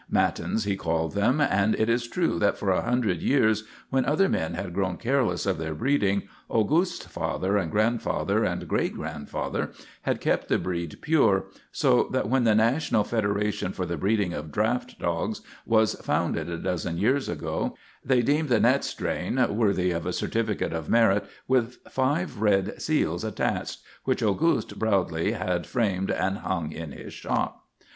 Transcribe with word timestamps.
Matins, 0.09 0.63
he 0.63 0.75
called 0.75 1.13
them; 1.13 1.39
and 1.39 1.75
it 1.75 1.87
is 1.87 2.07
true 2.07 2.39
that 2.39 2.57
for 2.57 2.71
a 2.71 2.81
hundred 2.81 3.21
years, 3.21 3.65
when 3.91 4.03
other 4.03 4.27
men 4.27 4.55
had 4.55 4.73
grown 4.73 4.97
careless 4.97 5.45
of 5.45 5.59
their 5.59 5.75
breeding, 5.75 6.23
Auguste's 6.49 7.05
father 7.05 7.55
and 7.55 7.69
grandfather 7.69 8.43
and 8.43 8.67
great 8.67 8.95
grandfather 8.95 9.69
had 10.01 10.19
kept 10.19 10.47
the 10.47 10.57
breed 10.57 10.97
pure, 11.03 11.45
so 11.71 12.09
that 12.13 12.27
when 12.27 12.45
the 12.45 12.55
National 12.55 13.03
Federation 13.03 13.73
for 13.73 13.85
the 13.85 13.95
Breeding 13.95 14.33
of 14.33 14.51
Draft 14.51 14.97
Dogs 14.97 15.41
was 15.67 15.93
founded 15.93 16.49
a 16.49 16.57
dozen 16.57 16.97
years 16.97 17.29
ago 17.29 17.77
they 18.03 18.23
deemed 18.23 18.49
the 18.49 18.59
Naets 18.59 18.85
strain 18.87 19.35
worthy 19.55 19.91
of 19.91 20.07
a 20.07 20.13
certificate 20.13 20.73
of 20.73 20.89
merit 20.89 21.25
with 21.47 21.77
five 21.91 22.41
red 22.41 22.81
seals 22.81 23.23
attached, 23.23 23.81
which 24.05 24.23
Auguste 24.23 24.79
proudly 24.79 25.33
had 25.33 25.67
framed 25.67 26.09
and 26.09 26.39
hung 26.39 26.71
in 26.71 26.91
his 26.91 27.13
shop. 27.13 27.67